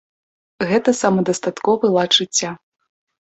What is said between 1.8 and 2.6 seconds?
лад жыцця.